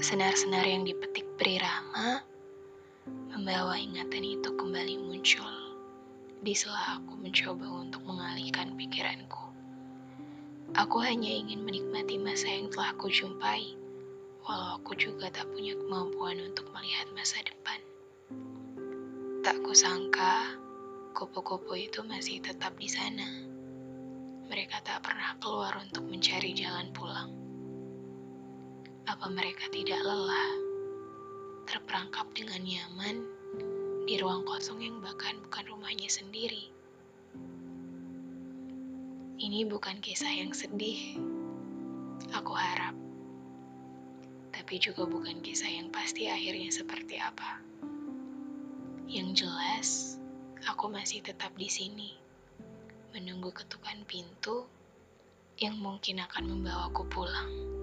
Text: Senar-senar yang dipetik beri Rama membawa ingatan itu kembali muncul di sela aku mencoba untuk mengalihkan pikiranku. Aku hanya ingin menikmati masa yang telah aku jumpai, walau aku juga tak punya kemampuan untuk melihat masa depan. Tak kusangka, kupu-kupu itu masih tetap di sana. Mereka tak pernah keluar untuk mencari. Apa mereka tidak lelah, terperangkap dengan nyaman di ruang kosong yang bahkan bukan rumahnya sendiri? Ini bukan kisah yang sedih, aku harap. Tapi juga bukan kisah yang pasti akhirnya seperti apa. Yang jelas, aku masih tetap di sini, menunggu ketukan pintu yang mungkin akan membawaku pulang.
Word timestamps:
Senar-senar 0.00 0.64
yang 0.64 0.88
dipetik 0.88 1.28
beri 1.36 1.60
Rama 1.60 2.24
membawa 3.36 3.76
ingatan 3.76 4.24
itu 4.24 4.48
kembali 4.56 4.96
muncul 4.96 5.76
di 6.40 6.56
sela 6.56 6.96
aku 6.96 7.20
mencoba 7.20 7.68
untuk 7.84 8.00
mengalihkan 8.08 8.80
pikiranku. 8.80 9.52
Aku 10.72 11.04
hanya 11.04 11.28
ingin 11.28 11.68
menikmati 11.68 12.16
masa 12.16 12.48
yang 12.48 12.72
telah 12.72 12.96
aku 12.96 13.12
jumpai, 13.12 13.76
walau 14.48 14.80
aku 14.80 14.96
juga 14.96 15.28
tak 15.28 15.44
punya 15.52 15.76
kemampuan 15.76 16.48
untuk 16.48 16.72
melihat 16.72 17.04
masa 17.12 17.44
depan. 17.44 17.80
Tak 19.44 19.60
kusangka, 19.60 20.56
kupu-kupu 21.12 21.76
itu 21.76 22.00
masih 22.08 22.40
tetap 22.40 22.72
di 22.80 22.88
sana. 22.88 23.28
Mereka 24.48 24.80
tak 24.80 25.04
pernah 25.04 25.36
keluar 25.44 25.76
untuk 25.76 26.08
mencari. 26.08 26.56
Apa 29.10 29.26
mereka 29.26 29.66
tidak 29.74 30.06
lelah, 30.06 30.54
terperangkap 31.66 32.30
dengan 32.30 32.62
nyaman 32.62 33.26
di 34.06 34.14
ruang 34.22 34.46
kosong 34.46 34.86
yang 34.86 35.02
bahkan 35.02 35.34
bukan 35.42 35.66
rumahnya 35.66 36.06
sendiri? 36.06 36.70
Ini 39.42 39.66
bukan 39.66 39.98
kisah 39.98 40.30
yang 40.30 40.54
sedih, 40.54 41.18
aku 42.30 42.54
harap. 42.54 42.94
Tapi 44.54 44.78
juga 44.78 45.02
bukan 45.10 45.42
kisah 45.42 45.74
yang 45.74 45.90
pasti 45.90 46.30
akhirnya 46.30 46.70
seperti 46.70 47.18
apa. 47.18 47.58
Yang 49.10 49.42
jelas, 49.42 49.88
aku 50.70 50.86
masih 50.86 51.18
tetap 51.18 51.50
di 51.58 51.66
sini, 51.66 52.14
menunggu 53.10 53.50
ketukan 53.50 54.06
pintu 54.06 54.70
yang 55.58 55.74
mungkin 55.82 56.22
akan 56.22 56.46
membawaku 56.46 57.02
pulang. 57.10 57.79